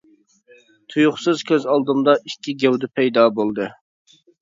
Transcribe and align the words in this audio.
تۇيۇقسىز 0.93 1.45
كۆز 1.53 1.69
ئالدىمدا 1.75 2.17
ئىككى 2.25 2.59
گەۋدە 2.67 2.93
پەيدا 2.99 3.31
بولدى. 3.41 3.73